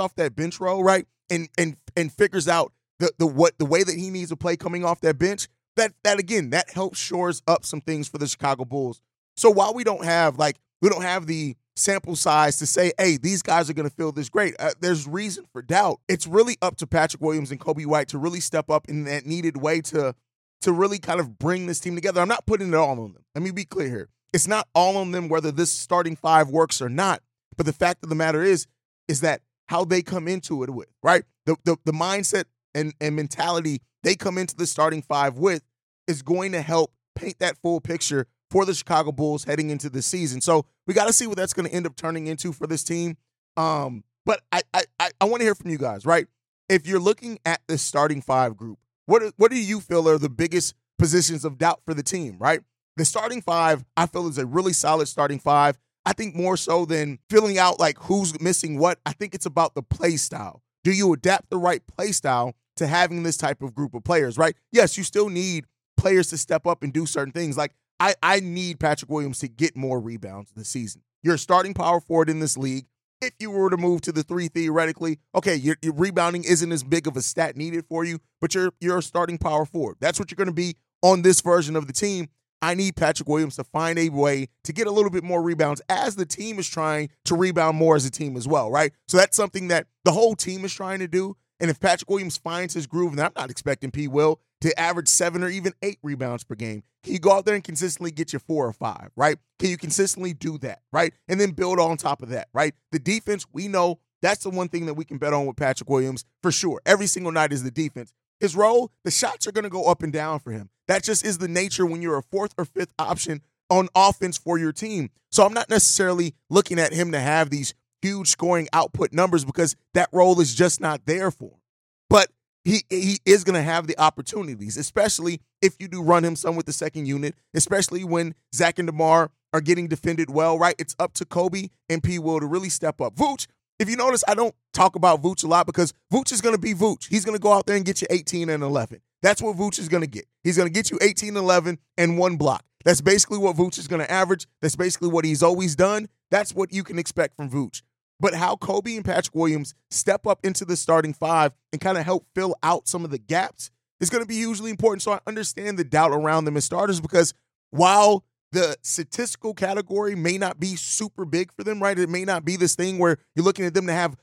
off 0.00 0.14
that 0.16 0.34
bench 0.34 0.60
row, 0.60 0.80
right? 0.80 1.06
And 1.28 1.48
and 1.56 1.76
and 1.96 2.12
figures 2.12 2.48
out 2.48 2.72
the 2.98 3.12
the 3.18 3.26
what 3.26 3.58
the 3.58 3.66
way 3.66 3.82
that 3.82 3.96
he 3.96 4.10
needs 4.10 4.30
to 4.30 4.36
play 4.36 4.56
coming 4.56 4.84
off 4.84 5.00
that 5.02 5.18
bench. 5.18 5.48
That 5.76 5.92
that 6.04 6.18
again, 6.18 6.50
that 6.50 6.70
helps 6.70 6.98
shores 6.98 7.42
up 7.46 7.64
some 7.64 7.80
things 7.80 8.08
for 8.08 8.18
the 8.18 8.26
Chicago 8.26 8.64
Bulls. 8.64 9.00
So 9.36 9.50
while 9.50 9.72
we 9.74 9.84
don't 9.84 10.04
have 10.04 10.38
like 10.38 10.58
we 10.82 10.88
don't 10.88 11.02
have 11.02 11.26
the 11.26 11.56
sample 11.76 12.16
size 12.16 12.58
to 12.58 12.66
say, 12.66 12.92
hey, 12.98 13.16
these 13.16 13.42
guys 13.42 13.70
are 13.70 13.72
going 13.72 13.88
to 13.88 13.94
feel 13.94 14.12
this 14.12 14.28
great. 14.28 14.54
Uh, 14.58 14.70
there's 14.80 15.06
reason 15.06 15.46
for 15.52 15.62
doubt. 15.62 16.00
It's 16.08 16.26
really 16.26 16.56
up 16.60 16.76
to 16.76 16.86
Patrick 16.86 17.22
Williams 17.22 17.50
and 17.50 17.60
Coby 17.60 17.86
White 17.86 18.08
to 18.08 18.18
really 18.18 18.40
step 18.40 18.70
up 18.70 18.86
in 18.88 19.04
that 19.04 19.26
needed 19.26 19.56
way 19.56 19.80
to 19.82 20.14
to 20.62 20.72
really 20.72 20.98
kind 20.98 21.20
of 21.20 21.38
bring 21.38 21.66
this 21.66 21.80
team 21.80 21.94
together. 21.94 22.20
I'm 22.20 22.28
not 22.28 22.44
putting 22.44 22.68
it 22.68 22.74
all 22.74 22.90
on 22.90 23.14
them. 23.14 23.24
Let 23.34 23.42
me 23.42 23.50
be 23.50 23.64
clear 23.64 23.88
here. 23.88 24.08
It's 24.32 24.46
not 24.46 24.68
all 24.74 24.96
on 24.98 25.10
them 25.10 25.28
whether 25.28 25.50
this 25.50 25.72
starting 25.72 26.16
five 26.16 26.50
works 26.50 26.82
or 26.82 26.90
not. 26.90 27.22
But 27.56 27.66
the 27.66 27.72
fact 27.72 28.02
of 28.02 28.10
the 28.10 28.14
matter 28.14 28.42
is, 28.42 28.66
is 29.08 29.22
that 29.22 29.40
how 29.70 29.84
they 29.84 30.02
come 30.02 30.26
into 30.26 30.64
it 30.64 30.70
with, 30.70 30.88
right? 31.00 31.22
The 31.46 31.56
the, 31.64 31.76
the 31.84 31.92
mindset 31.92 32.44
and, 32.74 32.92
and 33.00 33.14
mentality 33.14 33.80
they 34.02 34.16
come 34.16 34.36
into 34.36 34.56
the 34.56 34.66
starting 34.66 35.00
five 35.00 35.38
with 35.38 35.62
is 36.08 36.22
going 36.22 36.52
to 36.52 36.60
help 36.60 36.92
paint 37.14 37.38
that 37.38 37.56
full 37.58 37.80
picture 37.80 38.26
for 38.50 38.64
the 38.64 38.74
Chicago 38.74 39.12
Bulls 39.12 39.44
heading 39.44 39.70
into 39.70 39.88
the 39.88 40.02
season. 40.02 40.40
So 40.40 40.66
we 40.88 40.94
got 40.94 41.06
to 41.06 41.12
see 41.12 41.28
what 41.28 41.36
that's 41.36 41.52
going 41.52 41.68
to 41.68 41.74
end 41.74 41.86
up 41.86 41.94
turning 41.94 42.26
into 42.26 42.52
for 42.52 42.66
this 42.66 42.82
team. 42.82 43.16
Um, 43.56 44.02
but 44.26 44.40
I 44.50 44.62
I 44.74 44.82
I 45.20 45.24
want 45.26 45.40
to 45.40 45.44
hear 45.44 45.54
from 45.54 45.70
you 45.70 45.78
guys, 45.78 46.04
right? 46.04 46.26
If 46.68 46.88
you're 46.88 46.98
looking 46.98 47.38
at 47.46 47.60
the 47.68 47.78
starting 47.78 48.22
five 48.22 48.56
group, 48.56 48.80
what 49.06 49.22
what 49.36 49.52
do 49.52 49.56
you 49.56 49.80
feel 49.80 50.08
are 50.08 50.18
the 50.18 50.28
biggest 50.28 50.74
positions 50.98 51.44
of 51.44 51.58
doubt 51.58 51.80
for 51.84 51.94
the 51.94 52.02
team, 52.02 52.38
right? 52.40 52.60
The 52.96 53.04
starting 53.04 53.40
five, 53.40 53.84
I 53.96 54.06
feel, 54.06 54.26
is 54.26 54.36
a 54.36 54.46
really 54.46 54.72
solid 54.72 55.06
starting 55.06 55.38
five. 55.38 55.78
I 56.10 56.12
think 56.12 56.34
more 56.34 56.56
so 56.56 56.84
than 56.84 57.20
filling 57.30 57.56
out 57.56 57.78
like 57.78 57.96
who's 58.00 58.40
missing 58.40 58.80
what, 58.80 58.98
I 59.06 59.12
think 59.12 59.32
it's 59.32 59.46
about 59.46 59.76
the 59.76 59.82
play 59.82 60.16
style. 60.16 60.60
Do 60.82 60.90
you 60.90 61.12
adapt 61.12 61.50
the 61.50 61.56
right 61.56 61.86
play 61.86 62.10
style 62.10 62.54
to 62.78 62.88
having 62.88 63.22
this 63.22 63.36
type 63.36 63.62
of 63.62 63.76
group 63.76 63.94
of 63.94 64.02
players, 64.02 64.36
right? 64.36 64.56
Yes, 64.72 64.98
you 64.98 65.04
still 65.04 65.28
need 65.28 65.66
players 65.96 66.26
to 66.30 66.36
step 66.36 66.66
up 66.66 66.82
and 66.82 66.92
do 66.92 67.06
certain 67.06 67.32
things. 67.32 67.56
Like 67.56 67.76
I, 68.00 68.16
I 68.24 68.40
need 68.40 68.80
Patrick 68.80 69.08
Williams 69.08 69.38
to 69.38 69.46
get 69.46 69.76
more 69.76 70.00
rebounds 70.00 70.50
this 70.50 70.68
season. 70.68 71.02
You're 71.22 71.36
starting 71.36 71.74
power 71.74 72.00
forward 72.00 72.28
in 72.28 72.40
this 72.40 72.56
league. 72.56 72.86
If 73.22 73.34
you 73.38 73.52
were 73.52 73.70
to 73.70 73.76
move 73.76 74.00
to 74.00 74.10
the 74.10 74.24
three 74.24 74.48
theoretically, 74.48 75.20
okay, 75.36 75.54
your, 75.54 75.76
your 75.80 75.94
rebounding 75.94 76.42
isn't 76.42 76.72
as 76.72 76.82
big 76.82 77.06
of 77.06 77.16
a 77.16 77.22
stat 77.22 77.56
needed 77.56 77.84
for 77.88 78.02
you, 78.02 78.18
but 78.40 78.52
you're 78.52 78.72
you're 78.80 78.98
a 78.98 79.02
starting 79.02 79.38
power 79.38 79.64
forward. 79.64 79.98
That's 80.00 80.18
what 80.18 80.32
you're 80.32 80.36
going 80.36 80.48
to 80.48 80.52
be 80.52 80.74
on 81.02 81.22
this 81.22 81.40
version 81.40 81.76
of 81.76 81.86
the 81.86 81.92
team. 81.92 82.30
I 82.62 82.74
need 82.74 82.96
Patrick 82.96 83.28
Williams 83.28 83.56
to 83.56 83.64
find 83.64 83.98
a 83.98 84.08
way 84.10 84.48
to 84.64 84.72
get 84.72 84.86
a 84.86 84.90
little 84.90 85.10
bit 85.10 85.24
more 85.24 85.42
rebounds 85.42 85.80
as 85.88 86.16
the 86.16 86.26
team 86.26 86.58
is 86.58 86.68
trying 86.68 87.10
to 87.24 87.34
rebound 87.34 87.76
more 87.76 87.96
as 87.96 88.04
a 88.04 88.10
team 88.10 88.36
as 88.36 88.46
well, 88.46 88.70
right? 88.70 88.92
So 89.08 89.16
that's 89.16 89.36
something 89.36 89.68
that 89.68 89.86
the 90.04 90.12
whole 90.12 90.34
team 90.34 90.64
is 90.64 90.74
trying 90.74 90.98
to 91.00 91.08
do. 91.08 91.36
And 91.58 91.70
if 91.70 91.78
Patrick 91.78 92.08
Williams 92.08 92.38
finds 92.38 92.74
his 92.74 92.86
groove, 92.86 93.12
and 93.12 93.20
I'm 93.20 93.32
not 93.36 93.50
expecting 93.50 93.90
P. 93.90 94.08
Will 94.08 94.40
to 94.62 94.78
average 94.80 95.08
seven 95.08 95.44
or 95.44 95.48
even 95.48 95.74
eight 95.82 95.98
rebounds 96.02 96.44
per 96.44 96.54
game, 96.54 96.82
can 97.02 97.12
you 97.12 97.18
go 97.18 97.32
out 97.32 97.44
there 97.44 97.54
and 97.54 97.64
consistently 97.64 98.10
get 98.10 98.32
your 98.32 98.40
four 98.40 98.66
or 98.66 98.72
five, 98.72 99.10
right? 99.16 99.38
Can 99.58 99.70
you 99.70 99.76
consistently 99.76 100.32
do 100.32 100.58
that, 100.58 100.80
right? 100.92 101.12
And 101.28 101.40
then 101.40 101.52
build 101.52 101.78
on 101.78 101.96
top 101.96 102.22
of 102.22 102.30
that, 102.30 102.48
right? 102.52 102.74
The 102.92 102.98
defense, 102.98 103.46
we 103.52 103.68
know 103.68 104.00
that's 104.22 104.42
the 104.42 104.50
one 104.50 104.68
thing 104.68 104.86
that 104.86 104.94
we 104.94 105.04
can 105.04 105.18
bet 105.18 105.32
on 105.32 105.46
with 105.46 105.56
Patrick 105.56 105.88
Williams 105.88 106.24
for 106.42 106.52
sure. 106.52 106.80
Every 106.84 107.06
single 107.06 107.32
night 107.32 107.52
is 107.52 107.62
the 107.62 107.70
defense. 107.70 108.12
His 108.38 108.56
role, 108.56 108.90
the 109.04 109.10
shots 109.10 109.46
are 109.46 109.52
going 109.52 109.64
to 109.64 109.70
go 109.70 109.84
up 109.84 110.02
and 110.02 110.12
down 110.12 110.40
for 110.40 110.50
him. 110.50 110.70
That 110.90 111.04
just 111.04 111.24
is 111.24 111.38
the 111.38 111.46
nature 111.46 111.86
when 111.86 112.02
you're 112.02 112.18
a 112.18 112.22
fourth 112.24 112.52
or 112.58 112.64
fifth 112.64 112.92
option 112.98 113.42
on 113.68 113.88
offense 113.94 114.36
for 114.36 114.58
your 114.58 114.72
team. 114.72 115.10
So 115.30 115.46
I'm 115.46 115.54
not 115.54 115.70
necessarily 115.70 116.34
looking 116.48 116.80
at 116.80 116.92
him 116.92 117.12
to 117.12 117.20
have 117.20 117.48
these 117.48 117.74
huge 118.02 118.26
scoring 118.26 118.68
output 118.72 119.12
numbers 119.12 119.44
because 119.44 119.76
that 119.94 120.08
role 120.10 120.40
is 120.40 120.52
just 120.52 120.80
not 120.80 121.06
there 121.06 121.30
for 121.30 121.50
him. 121.50 121.60
But 122.08 122.32
he 122.64 122.82
he 122.90 123.20
is 123.24 123.44
going 123.44 123.54
to 123.54 123.62
have 123.62 123.86
the 123.86 123.96
opportunities, 124.00 124.76
especially 124.76 125.40
if 125.62 125.76
you 125.78 125.86
do 125.86 126.02
run 126.02 126.24
him 126.24 126.34
some 126.34 126.56
with 126.56 126.66
the 126.66 126.72
second 126.72 127.06
unit, 127.06 127.36
especially 127.54 128.02
when 128.02 128.34
Zach 128.52 128.80
and 128.80 128.88
DeMar 128.88 129.30
are 129.52 129.60
getting 129.60 129.86
defended 129.86 130.28
well, 130.28 130.58
right? 130.58 130.74
It's 130.76 130.96
up 130.98 131.12
to 131.14 131.24
Coby 131.24 131.70
and 131.88 132.02
P. 132.02 132.18
Will 132.18 132.40
to 132.40 132.46
really 132.46 132.68
step 132.68 133.00
up. 133.00 133.14
Vooch, 133.14 133.46
if 133.80 133.88
you 133.88 133.96
notice, 133.96 134.22
I 134.28 134.34
don't 134.34 134.54
talk 134.74 134.94
about 134.94 135.22
Vooch 135.22 135.42
a 135.42 135.46
lot 135.46 135.64
because 135.64 135.94
Vooch 136.12 136.32
is 136.32 136.42
going 136.42 136.54
to 136.54 136.60
be 136.60 136.74
Vooch. 136.74 137.08
He's 137.08 137.24
going 137.24 137.36
to 137.36 137.40
go 137.40 137.52
out 137.52 137.64
there 137.64 137.76
and 137.76 137.84
get 137.84 138.02
you 138.02 138.06
18 138.10 138.50
and 138.50 138.62
11. 138.62 139.00
That's 139.22 139.40
what 139.40 139.56
Vooch 139.56 139.78
is 139.78 139.88
going 139.88 140.02
to 140.02 140.06
get. 140.06 140.26
He's 140.44 140.58
going 140.58 140.68
to 140.68 140.72
get 140.72 140.90
you 140.90 140.98
18 141.00 141.30
and 141.30 141.38
11 141.38 141.78
and 141.96 142.18
one 142.18 142.36
block. 142.36 142.62
That's 142.84 143.00
basically 143.00 143.38
what 143.38 143.56
Vooch 143.56 143.78
is 143.78 143.88
going 143.88 144.00
to 144.00 144.10
average. 144.10 144.46
That's 144.60 144.76
basically 144.76 145.08
what 145.08 145.24
he's 145.24 145.42
always 145.42 145.74
done. 145.76 146.08
That's 146.30 146.54
what 146.54 146.74
you 146.74 146.84
can 146.84 146.98
expect 146.98 147.36
from 147.36 147.48
Vooch. 147.48 147.82
But 148.20 148.34
how 148.34 148.56
Coby 148.56 148.96
and 148.96 149.04
Patrick 149.04 149.34
Williams 149.34 149.74
step 149.90 150.26
up 150.26 150.40
into 150.44 150.66
the 150.66 150.76
starting 150.76 151.14
five 151.14 151.52
and 151.72 151.80
kind 151.80 151.96
of 151.96 152.04
help 152.04 152.26
fill 152.34 152.54
out 152.62 152.86
some 152.86 153.02
of 153.02 153.10
the 153.10 153.18
gaps 153.18 153.70
is 153.98 154.10
going 154.10 154.22
to 154.22 154.28
be 154.28 154.36
hugely 154.36 154.70
important. 154.70 155.00
So 155.00 155.12
I 155.12 155.20
understand 155.26 155.78
the 155.78 155.84
doubt 155.84 156.12
around 156.12 156.44
them 156.44 156.58
as 156.58 156.66
starters 156.66 157.00
because 157.00 157.32
while 157.70 158.24
the 158.52 158.76
statistical 158.82 159.54
category 159.54 160.14
may 160.14 160.38
not 160.38 160.58
be 160.58 160.76
super 160.76 161.24
big 161.24 161.52
for 161.52 161.64
them, 161.64 161.82
right? 161.82 161.98
It 161.98 162.08
may 162.08 162.24
not 162.24 162.44
be 162.44 162.56
this 162.56 162.74
thing 162.74 162.98
where 162.98 163.18
you're 163.34 163.44
looking 163.44 163.64
at 163.64 163.74
them 163.74 163.86
to 163.86 163.92
have 163.92 164.16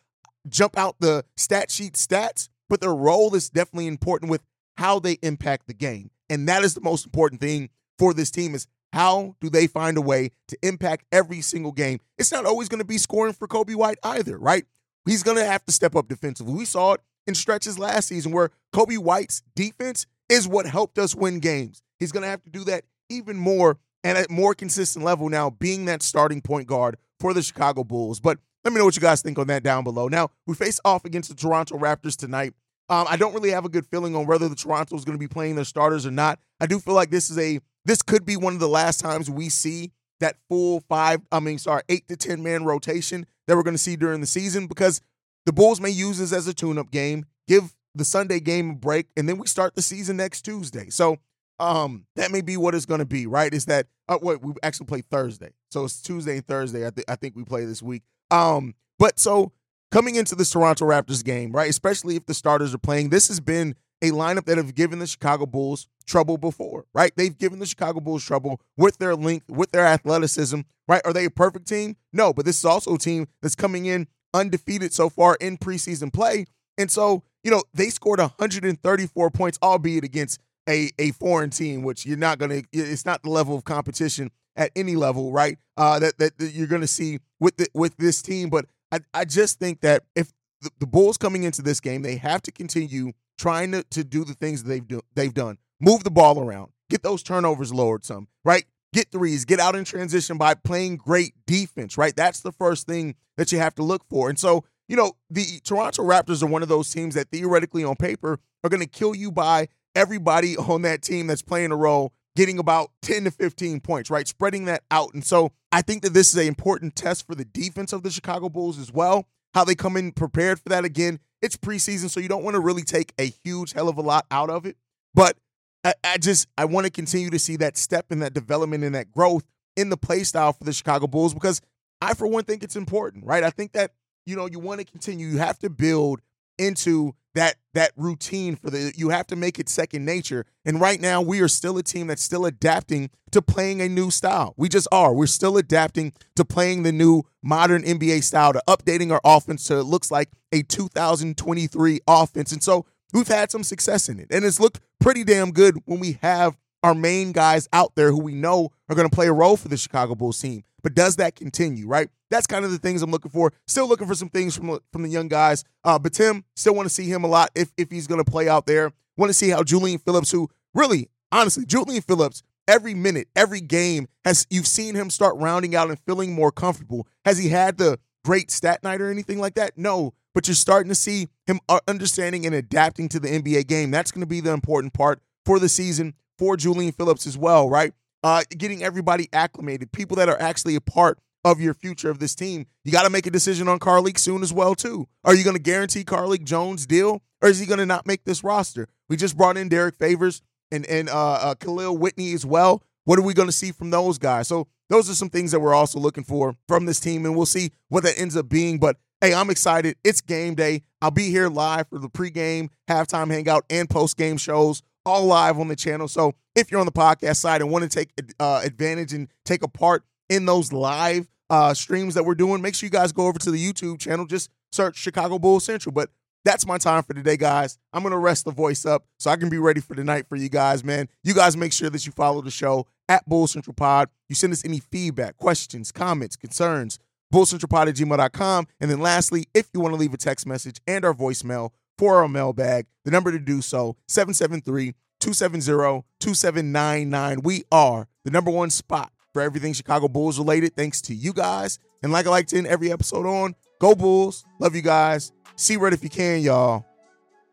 jump 0.48 0.78
out 0.78 0.96
the 1.00 1.24
stat 1.36 1.72
sheet 1.72 1.94
stats, 1.94 2.50
but 2.70 2.82
their 2.82 2.94
role 2.94 3.34
is 3.36 3.50
definitely 3.50 3.88
important 3.88 4.30
with 4.32 4.42
how 4.78 5.00
they 5.00 5.14
impact 5.22 5.68
the 5.68 5.74
game. 5.74 6.12
And 6.30 6.48
that 6.50 6.64
is 6.64 6.74
the 6.74 6.82
most 6.82 7.06
important 7.06 7.42
thing 7.42 7.70
for 7.98 8.14
this 8.14 8.32
team 8.32 8.54
is 8.54 8.68
how 8.94 9.36
do 9.42 9.50
they 9.50 9.68
find 9.68 9.98
a 9.98 10.02
way 10.02 10.32
to 10.48 10.58
impact 10.62 11.06
every 11.12 11.42
single 11.42 11.72
game? 11.72 12.00
It's 12.18 12.32
not 12.32 12.46
always 12.46 12.70
going 12.70 12.80
to 12.80 12.86
be 12.86 12.98
scoring 12.98 13.34
for 13.34 13.48
Coby 13.48 13.76
White 13.76 13.98
either, 14.04 14.38
right? 14.38 14.66
He's 15.06 15.24
going 15.24 15.38
to 15.38 15.46
have 15.46 15.66
to 15.66 15.72
step 15.72 15.96
up 15.96 16.08
defensively. 16.08 16.54
We 16.54 16.66
saw 16.66 16.94
it 16.94 17.02
in 17.26 17.36
stretches 17.36 17.80
last 17.80 18.08
season 18.08 18.32
where 18.32 18.52
Coby 18.74 18.98
White's 18.98 19.42
defense 19.56 20.06
is 20.30 20.48
what 20.48 20.66
helped 20.66 20.98
us 20.98 21.16
win 21.16 21.40
games. 21.40 21.82
He's 22.00 22.12
going 22.12 22.24
to 22.24 22.30
have 22.30 22.44
to 22.44 22.50
do 22.50 22.64
that 22.66 22.84
even 23.10 23.38
more 23.38 23.78
and 24.04 24.18
at 24.18 24.30
more 24.30 24.54
consistent 24.54 25.04
level 25.04 25.30
now, 25.30 25.50
being 25.50 25.86
that 25.86 26.02
starting 26.02 26.42
point 26.42 26.68
guard 26.68 26.98
for 27.20 27.34
the 27.34 27.42
Chicago 27.42 27.84
Bulls. 27.84 28.20
But 28.20 28.40
let 28.64 28.74
me 28.74 28.80
know 28.80 28.86
what 28.86 28.96
you 28.96 29.02
guys 29.02 29.22
think 29.22 29.40
on 29.40 29.48
that 29.48 29.64
down 29.64 29.84
below. 29.84 30.08
Now, 30.08 30.30
we 30.46 30.56
face 30.56 30.80
off 30.84 31.06
against 31.06 31.30
the 31.30 31.36
Toronto 31.36 31.78
Raptors 31.78 32.16
tonight. 32.16 32.54
Um, 32.90 33.06
I 33.10 33.18
don't 33.18 33.34
really 33.34 33.52
have 33.52 33.66
a 33.66 33.70
good 33.70 33.86
feeling 33.86 34.16
on 34.16 34.28
whether 34.28 34.48
the 34.48 34.56
Toronto 34.56 34.96
is 34.96 35.04
going 35.04 35.18
to 35.18 35.20
be 35.20 35.28
playing 35.28 35.56
their 35.56 35.66
starters 35.66 36.06
or 36.06 36.12
not. 36.12 36.40
I 36.60 36.68
do 36.68 36.80
feel 36.80 36.94
like 36.94 37.10
this 37.10 37.30
is 37.30 37.38
a 37.38 37.60
this 37.86 38.02
could 38.02 38.26
be 38.26 38.36
one 38.36 38.54
of 38.54 38.60
the 38.60 38.68
last 38.68 39.00
times 39.00 39.30
we 39.30 39.50
see 39.50 39.92
that 40.20 40.36
full 40.50 40.82
five, 40.82 41.22
I 41.32 41.40
mean, 41.40 41.58
sorry, 41.58 41.84
eight 41.90 42.08
to 42.08 42.18
10 42.18 42.42
man 42.44 42.66
rotation 42.66 43.26
that 43.48 43.56
we're 43.56 43.64
going 43.64 43.76
to 43.76 43.82
see 43.82 43.96
during 43.96 44.22
the 44.22 44.28
season 44.28 44.68
because 44.68 45.02
the 45.46 45.54
Bulls 45.54 45.80
may 45.80 45.90
use 45.90 46.18
this 46.18 46.34
as 46.34 46.48
a 46.48 46.54
tune 46.54 46.78
up 46.78 46.92
game, 46.92 47.26
give 47.48 47.76
the 47.96 48.06
Sunday 48.06 48.40
game 48.40 48.72
a 48.72 48.76
break, 48.76 49.08
and 49.16 49.28
then 49.28 49.38
we 49.38 49.48
start 49.48 49.76
the 49.76 49.82
season 49.82 50.18
next 50.18 50.42
Tuesday. 50.42 50.90
So 50.90 51.18
um, 51.60 52.06
that 52.16 52.32
may 52.32 52.42
be 52.42 52.58
what 52.58 52.76
it's 52.76 52.86
going 52.86 53.00
to 53.00 53.06
be, 53.06 53.28
right? 53.28 53.54
Is 53.54 53.66
that, 53.66 53.88
uh, 54.08 54.18
wait, 54.22 54.42
we 54.42 54.54
actually 54.64 54.86
play 54.88 55.02
Thursday. 55.02 55.52
So 55.72 55.86
it's 55.86 56.02
Tuesday 56.02 56.38
and 56.38 56.46
Thursday. 56.46 56.86
I, 56.86 56.92
th- 56.92 57.06
I 57.08 57.16
think 57.16 57.36
we 57.36 57.44
play 57.44 57.66
this 57.66 57.82
week. 57.82 58.04
Um, 58.32 58.76
but 59.00 59.20
so 59.20 59.52
coming 59.92 60.16
into 60.16 60.36
this 60.36 60.52
Toronto 60.52 60.86
Raptors 60.86 61.24
game, 61.24 61.52
right, 61.52 61.70
especially 61.70 62.16
if 62.16 62.26
the 62.26 62.34
starters 62.34 62.74
are 62.74 62.80
playing, 62.80 63.10
this 63.10 63.28
has 63.28 63.40
been 63.40 63.76
a 64.02 64.12
lineup 64.12 64.46
that 64.46 64.58
have 64.58 64.76
given 64.76 65.00
the 65.00 65.08
Chicago 65.08 65.46
Bulls 65.46 65.88
trouble 66.06 66.38
before, 66.38 66.86
right? 66.94 67.12
They've 67.16 67.38
given 67.38 67.60
the 67.60 67.66
Chicago 67.66 68.00
Bulls 68.00 68.24
trouble 68.24 68.62
with 68.78 68.98
their 68.98 69.16
length, 69.16 69.50
with 69.50 69.72
their 69.72 69.86
athleticism, 69.86 70.62
right? 70.88 71.02
Are 71.04 71.14
they 71.14 71.26
a 71.26 71.32
perfect 71.32 71.68
team? 71.68 71.98
No, 72.14 72.34
but 72.34 72.46
this 72.46 72.58
is 72.58 72.66
also 72.66 72.96
a 72.96 73.00
team 73.00 73.28
that's 73.42 73.56
coming 73.56 73.86
in 73.86 74.08
undefeated 74.34 74.94
so 74.94 75.10
far 75.10 75.36
in 75.42 75.58
preseason 75.58 76.14
play. 76.14 76.46
And 76.78 76.92
so, 76.92 77.24
you 77.44 77.50
know, 77.50 77.64
they 77.74 77.90
scored 77.90 78.20
134 78.20 79.32
points, 79.32 79.58
albeit 79.64 80.04
against 80.04 80.40
a, 80.68 80.92
a 81.00 81.12
foreign 81.12 81.50
team, 81.50 81.84
which 81.84 82.06
you're 82.06 82.18
not 82.18 82.40
going 82.40 82.52
to, 82.52 82.68
it's 82.72 83.06
not 83.06 83.24
the 83.24 83.30
level 83.30 83.56
of 83.56 83.64
competition 83.64 84.32
at 84.56 84.72
any 84.76 84.96
level, 84.96 85.32
right? 85.32 85.58
Uh, 85.78 86.00
that, 86.00 86.18
that, 86.18 86.38
that 86.38 86.54
you're 86.54 86.68
going 86.68 86.82
to 86.82 86.88
see 86.88 87.20
with 87.40 87.58
the, 87.58 87.68
with 87.74 87.96
this 87.98 88.22
team. 88.22 88.50
But 88.50 88.66
I, 88.92 89.00
I 89.14 89.26
just 89.26 89.60
think 89.60 89.82
that 89.82 90.04
if 90.16 90.32
the, 90.62 90.72
the 90.80 90.88
Bulls 90.88 91.18
coming 91.18 91.44
into 91.44 91.62
this 91.62 91.80
game, 91.80 92.02
they 92.02 92.18
have 92.18 92.42
to 92.44 92.52
continue 92.52 93.14
trying 93.38 93.72
to, 93.72 93.84
to 93.84 94.04
do 94.04 94.24
the 94.24 94.34
things 94.34 94.64
that 94.64 94.70
they've 94.70 94.88
do, 94.88 95.02
they've 95.14 95.34
done. 95.34 95.58
Move 95.80 96.04
the 96.04 96.12
ball 96.12 96.40
around. 96.40 96.72
Get 96.90 97.04
those 97.04 97.22
turnovers 97.22 97.74
lowered 97.74 98.04
some, 98.04 98.28
right? 98.44 98.66
Get 98.94 99.12
threes, 99.12 99.46
get 99.46 99.60
out 99.60 99.76
in 99.76 99.84
transition 99.84 100.38
by 100.38 100.56
playing 100.56 100.98
great 100.98 101.34
defense, 101.46 101.98
right? 101.98 102.16
That's 102.16 102.40
the 102.40 102.54
first 102.54 102.88
thing 102.88 103.16
that 103.36 103.52
you 103.52 103.60
have 103.60 103.76
to 103.76 103.84
look 103.84 104.06
for. 104.10 104.30
And 104.30 104.40
so, 104.40 104.64
you 104.88 104.96
know, 104.96 105.12
the 105.30 105.60
Toronto 105.64 106.04
Raptors 106.04 106.42
are 106.42 106.48
one 106.48 106.64
of 106.64 106.70
those 106.70 106.92
teams 106.92 107.14
that 107.16 107.30
theoretically 107.30 107.84
on 107.84 107.96
paper 107.96 108.40
are 108.64 108.70
going 108.70 108.82
to 108.82 108.88
kill 108.88 109.14
you 109.14 109.32
by 109.32 109.68
everybody 109.98 110.56
on 110.56 110.84
that 110.84 111.02
team 111.02 111.28
that's 111.28 111.42
playing 111.42 111.72
a 111.72 111.76
role 111.76 112.14
getting 112.36 112.60
about 112.60 112.92
10 113.02 113.24
to 113.24 113.32
15 113.32 113.82
points, 113.82 114.10
right? 114.10 114.28
Spreading 114.28 114.66
that 114.66 114.84
out. 114.92 115.14
And 115.14 115.26
so 115.26 115.52
I 115.72 115.82
think 115.82 116.04
that 116.04 116.14
this 116.14 116.30
is 116.30 116.36
an 116.36 116.48
important 116.48 116.96
test 116.96 117.26
for 117.26 117.34
the 117.34 117.46
defense 117.46 117.94
of 117.94 118.04
the 118.04 118.12
Chicago 118.12 118.48
Bulls 118.48 118.78
as 118.78 118.92
well. 118.92 119.28
How 119.54 119.64
they 119.64 119.74
come 119.74 119.98
in 119.98 120.12
prepared 120.12 120.60
for 120.60 120.70
that 120.70 120.86
again 120.86 121.20
it's 121.42 121.56
preseason, 121.56 122.10
so 122.10 122.20
you 122.20 122.28
don't 122.28 122.44
want 122.44 122.56
to 122.56 122.60
really 122.60 122.84
take 122.84 123.14
a 123.20 123.26
huge 123.44 123.74
hell 123.74 123.90
of 123.90 123.98
a 123.98 124.02
lot 124.02 124.26
out 124.32 124.50
of 124.50 124.66
it. 124.66 124.76
But 125.14 125.38
I, 125.84 125.94
I 126.04 126.18
just 126.18 126.48
I 126.58 126.66
want 126.66 126.86
to 126.86 126.92
continue 126.92 127.30
to 127.30 127.40
see 127.40 127.58
that 127.58 127.78
step 127.78 128.12
in 128.12 128.20
that 128.20 128.34
development 128.34 128.84
and 128.84 128.96
that 128.96 129.12
growth 129.12 129.44
in 129.76 129.90
the 129.90 129.98
play 129.98 130.24
style 130.24 130.54
for 130.54 130.64
the 130.64 130.74
Chicago 130.74 131.08
Bulls 131.08 131.34
because 131.34 131.62
I, 132.02 132.14
for 132.14 132.28
one, 132.28 132.44
think 132.44 132.64
it's 132.64 132.76
important, 132.76 133.26
right? 133.26 133.44
I 133.44 133.50
think 133.50 133.74
that 133.74 133.92
you 134.26 134.36
know 134.36 134.48
you 134.48 134.60
want 134.60 134.80
to 134.80 134.86
continue. 134.86 135.28
You 135.28 135.38
have 135.38 135.60
to 135.60 135.70
build 135.70 136.22
into 136.58 137.14
that 137.38 137.56
that 137.74 137.92
routine 137.96 138.56
for 138.56 138.72
the 138.72 138.92
you 138.98 139.10
have 139.10 139.28
to 139.28 139.36
make 139.36 139.60
it 139.60 139.70
second 139.70 140.04
nature. 140.04 140.46
And 140.66 140.82
right 140.82 141.00
now 141.00 141.22
we 141.22 141.40
are 141.42 141.48
still 141.48 141.78
a 141.78 141.84
team 141.84 142.08
that's 142.08 142.24
still 142.24 142.46
adapting 142.46 143.12
to 143.32 143.42
playing 143.42 143.82
a 143.82 143.88
new 143.88 144.10
style. 144.10 144.56
We 144.58 144.70
just 144.70 144.88
are. 144.92 145.14
We're 145.14 145.28
still 145.28 145.58
adapting 145.58 146.14
to 146.36 146.44
playing 146.44 146.84
the 146.84 146.92
new 146.92 147.24
modern 147.44 147.84
nba 147.84 148.24
style 148.24 148.54
to 148.54 148.64
updating 148.68 149.12
our 149.12 149.22
offense 149.24 149.64
so 149.64 149.80
it 149.80 149.84
looks 149.84 150.10
like 150.10 150.30
a 150.52 150.64
2023 150.64 152.00
offense. 152.08 152.52
And 152.52 152.64
so 152.64 152.86
we've 153.14 153.28
had 153.28 153.52
some 153.52 153.64
success 153.64 154.10
in 154.10 154.20
it. 154.20 154.28
And 154.32 154.44
it's 154.44 154.60
looked 154.60 154.80
pretty 155.00 155.24
damn 155.24 155.52
good 155.52 155.78
when 155.86 156.00
we 156.00 156.18
have 156.24 156.58
our 156.84 156.94
main 156.94 157.32
guys 157.32 157.68
out 157.74 157.96
there 157.96 158.12
who 158.12 158.22
we 158.22 158.34
know 158.34 158.70
are 158.90 158.96
going 158.96 159.10
to 159.10 159.16
play 159.16 159.28
a 159.28 159.34
role 159.34 159.58
for 159.58 159.68
the 159.68 159.78
chicago 159.78 160.16
bulls 160.16 160.40
team 160.40 160.64
but 160.84 160.94
does 160.96 161.16
that 161.16 161.36
continue 161.36 161.88
right 161.88 162.10
that's 162.30 162.48
kind 162.48 162.66
of 162.66 162.72
the 162.72 162.78
things 162.78 163.02
I'm 163.02 163.12
looking 163.12 163.32
for. 163.32 163.54
Still 163.68 163.88
looking 163.88 164.08
for 164.08 164.16
some 164.16 164.30
things 164.30 164.56
from 164.56 164.80
from 164.92 165.04
the 165.04 165.10
young 165.10 165.28
guys. 165.28 165.64
Uh, 165.84 165.98
but 166.00 166.14
Tim, 166.14 166.44
still 166.56 166.76
want 166.76 166.88
to 166.88 166.94
see 166.94 167.08
him 167.08 167.24
a 167.24 167.28
lot 167.28 167.52
if 167.56 167.72
if 167.78 167.92
he's 167.92 168.08
going 168.08 168.24
to 168.24 168.30
play 168.30 168.50
out 168.50 168.66
there. 168.66 168.92
Want 169.16 169.30
to 169.30 169.34
see 169.34 169.50
how 169.50 169.64
Julian 169.64 170.00
Phillips, 170.00 170.32
who 170.32 170.50
really, 170.74 171.10
honestly, 171.32 171.66
Julian 171.66 172.02
Phillips, 172.02 172.44
every 172.68 172.94
minute, 172.94 173.28
every 173.36 173.62
game 173.62 174.08
has 174.26 174.46
you've 174.50 174.68
seen 174.68 174.96
him 174.96 175.10
start 175.10 175.36
rounding 175.38 175.76
out 175.76 175.90
and 175.90 176.00
feeling 176.00 176.34
more 176.34 176.52
comfortable. 176.52 177.08
Has 177.26 177.38
he 177.38 177.50
had 177.50 177.78
the 177.78 178.00
great 178.24 178.52
stat 178.52 178.84
night 178.84 179.02
or 179.02 179.10
anything 179.10 179.40
like 179.40 179.56
that? 179.56 179.78
No, 179.78 180.14
but 180.36 180.48
you're 180.48 180.56
starting 180.56 180.90
to 180.90 180.96
see 180.96 181.28
him 181.46 181.60
uh, 181.70 181.80
understanding 181.88 182.46
and 182.46 182.54
adapting 182.54 183.10
to 183.10 183.20
the 183.20 183.30
NBA 183.30 183.68
game. 183.68 183.92
That's 183.92 184.12
going 184.12 184.22
to 184.22 184.28
be 184.28 184.42
the 184.42 184.52
important 184.52 184.94
part 184.94 185.22
for 185.46 185.60
the 185.60 185.70
season 185.70 186.14
for 186.38 186.58
Julian 186.58 186.92
Phillips 186.92 187.28
as 187.28 187.38
well, 187.38 187.70
right? 187.70 187.94
Uh, 188.24 188.44
getting 188.50 188.84
everybody 188.84 189.30
acclimated, 189.32 189.92
people 189.92 190.18
that 190.18 190.30
are 190.30 190.40
actually 190.42 190.76
a 190.76 190.82
part 190.82 191.20
of 191.46 191.62
your 191.62 191.74
future 191.74 192.10
of 192.10 192.20
this 192.20 192.36
team. 192.36 192.66
You 192.84 192.92
got 192.92 193.04
to 193.04 193.10
make 193.10 193.26
a 193.26 193.32
decision 193.32 193.68
on 193.68 193.80
Carlik 193.80 194.18
soon 194.18 194.44
as 194.44 194.52
well 194.52 194.76
too. 194.76 195.08
Are 195.24 195.36
you 195.36 195.44
going 195.44 195.56
to 195.56 195.62
guarantee 195.62 196.04
Carlik 196.04 196.44
Jones 196.44 196.86
deal, 196.86 197.22
or 197.42 197.50
is 197.50 197.60
he 197.60 197.66
going 197.66 197.80
to 197.80 197.86
not 197.86 198.06
make 198.06 198.26
this 198.26 198.44
roster? 198.44 198.88
We 199.08 199.16
just 199.16 199.38
brought 199.38 199.58
in 199.58 199.70
Derek 199.70 199.96
Favors 199.96 200.42
and 200.72 200.86
and 200.88 201.10
uh, 201.10 201.34
uh, 201.34 201.56
Kahlil 201.56 201.98
Whitney 201.98 202.34
as 202.34 202.46
well. 202.46 202.84
What 203.06 203.18
are 203.18 203.24
we 203.24 203.34
going 203.34 203.48
to 203.48 203.54
see 203.54 203.72
from 203.72 203.90
those 203.90 204.18
guys? 204.18 204.50
So 204.50 204.68
those 204.90 205.10
are 205.10 205.16
some 205.16 205.30
things 205.30 205.52
that 205.52 205.60
we're 205.60 205.74
also 205.74 206.00
looking 206.00 206.24
for 206.24 206.56
from 206.68 206.86
this 206.86 207.00
team, 207.00 207.26
and 207.26 207.36
we'll 207.36 207.46
see 207.46 207.72
what 207.88 208.04
that 208.04 208.20
ends 208.20 208.36
up 208.36 208.50
being. 208.50 208.80
But 208.80 208.98
hey, 209.22 209.34
I'm 209.34 209.50
excited. 209.50 209.96
It's 210.04 210.22
game 210.22 210.56
day. 210.56 210.84
I'll 211.02 211.12
be 211.12 211.30
here 211.30 211.48
live 211.48 211.88
for 211.88 212.00
the 212.00 212.10
pregame, 212.10 212.70
halftime 212.90 213.32
hangout, 213.32 213.66
and 213.70 213.88
postgame 213.88 214.40
shows, 214.40 214.82
all 215.08 215.26
live 215.26 215.60
on 215.60 215.68
the 215.68 215.76
channel. 215.76 216.08
So 216.08 216.36
if 216.56 216.72
you're 216.72 216.80
on 216.80 216.86
the 216.86 216.92
podcast 216.92 217.38
side 217.38 217.62
and 217.62 217.72
want 217.72 217.84
to 217.84 217.90
take 217.90 218.10
uh, 218.40 218.62
advantage 218.64 219.14
and 219.14 219.28
take 219.46 219.64
a 219.64 219.68
part 219.68 220.04
in 220.30 220.46
those 220.46 220.72
live 220.74 221.30
uh, 221.50 221.74
streams 221.74 222.14
that 222.16 222.24
we're 222.24 222.36
doing, 222.36 222.62
make 222.62 222.76
sure 222.76 222.88
you 222.88 222.92
guys 222.92 223.12
go 223.12 223.28
over 223.28 223.40
to 223.40 223.52
the 223.52 223.74
YouTube 223.74 224.00
channel. 224.00 224.26
Just 224.26 224.50
search 224.72 224.98
Chicago 224.98 225.40
Bulls 225.40 225.64
Central. 225.66 225.94
But 225.94 226.10
that's 226.44 226.66
my 226.66 226.78
time 226.78 227.04
for 227.04 227.14
today, 227.14 227.38
guys. 227.38 227.78
I'm 227.92 228.04
going 228.04 228.12
to 228.12 228.18
rest 228.18 228.46
the 228.46 228.52
voice 228.52 228.86
up 228.86 229.06
so 229.18 229.32
I 229.32 229.36
can 229.36 229.50
be 229.50 229.58
ready 229.58 229.82
for 229.82 229.96
tonight 229.96 230.28
for 230.30 230.36
you 230.36 230.50
guys, 230.50 230.84
man. 230.84 231.10
You 231.24 231.34
guys 231.34 231.58
make 231.58 231.74
sure 231.74 231.90
that 231.90 232.06
you 232.06 232.12
follow 232.12 232.42
the 232.42 232.52
show 232.52 232.88
at 233.10 233.28
Bull 233.28 233.48
Central 233.48 233.74
Pod. 233.74 234.10
You 234.30 234.36
send 234.36 234.54
us 234.54 234.64
any 234.64 234.80
feedback, 234.80 235.38
questions, 235.38 235.92
comments, 235.92 236.36
concerns, 236.36 237.00
bullcentralpod 237.34 237.90
at 237.90 237.96
gmail.com. 237.96 238.68
And 238.80 238.90
then 238.92 239.00
lastly, 239.00 239.48
if 239.54 239.70
you 239.74 239.80
want 239.80 239.94
to 239.94 240.00
leave 240.00 240.14
a 240.14 240.18
text 240.18 240.46
message 240.46 240.80
and 240.88 241.04
our 241.04 241.14
voicemail 241.14 241.72
for 241.98 242.18
our 242.18 242.24
oh 242.24 242.28
mailbag, 242.28 242.86
the 243.06 243.12
number 243.12 243.32
to 243.32 243.40
do 243.40 243.62
so, 243.62 243.96
773 244.08 244.94
270 245.20 246.06
2799. 246.20 247.42
We 247.44 247.64
are 247.72 248.08
the 248.24 248.32
number 248.32 248.52
one 248.52 248.70
spot 248.70 249.12
for 249.34 249.42
everything 249.42 249.74
Chicago 249.74 250.08
Bulls 250.08 250.38
related, 250.38 250.76
thanks 250.76 251.02
to 251.04 251.16
you 251.16 251.34
guys. 251.34 251.80
And 252.04 252.12
like 252.12 252.28
I 252.28 252.30
like 252.30 252.48
to 252.48 252.58
end 252.58 252.68
every 252.68 252.92
episode 252.92 253.26
on, 253.26 253.56
go 253.80 253.96
Bulls. 253.96 254.46
Love 254.60 254.76
you 254.76 254.82
guys. 254.82 255.32
See 255.56 255.78
red 255.78 255.94
if 255.94 256.04
you 256.04 256.10
can, 256.10 256.42
y'all. 256.42 256.86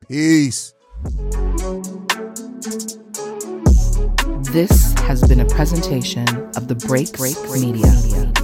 Peace. 0.09 0.75
This 4.53 4.93
has 5.01 5.27
been 5.27 5.41
a 5.41 5.47
presentation 5.47 6.29
of 6.57 6.69
the 6.69 6.75
Break 6.87 7.17
Break 7.17 7.37
Media. 7.51 8.44